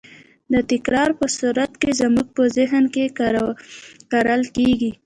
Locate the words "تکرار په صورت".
0.71-1.71